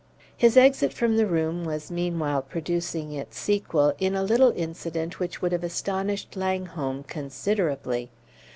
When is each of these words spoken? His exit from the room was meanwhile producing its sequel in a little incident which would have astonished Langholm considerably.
His 0.35 0.57
exit 0.57 0.91
from 0.93 1.15
the 1.15 1.27
room 1.27 1.63
was 1.63 1.91
meanwhile 1.91 2.41
producing 2.41 3.11
its 3.11 3.37
sequel 3.37 3.93
in 3.99 4.15
a 4.15 4.23
little 4.23 4.49
incident 4.55 5.19
which 5.19 5.43
would 5.43 5.51
have 5.51 5.63
astonished 5.63 6.35
Langholm 6.35 7.03
considerably. 7.03 8.09